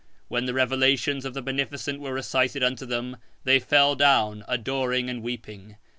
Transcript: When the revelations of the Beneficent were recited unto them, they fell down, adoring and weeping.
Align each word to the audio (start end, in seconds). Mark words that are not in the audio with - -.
When 0.29 0.45
the 0.47 0.55
revelations 0.55 1.25
of 1.25 1.35
the 1.35 1.43
Beneficent 1.43 1.99
were 1.99 2.11
recited 2.11 2.63
unto 2.63 2.87
them, 2.87 3.17
they 3.43 3.59
fell 3.59 3.93
down, 3.95 4.43
adoring 4.47 5.11
and 5.11 5.21
weeping. 5.21 5.75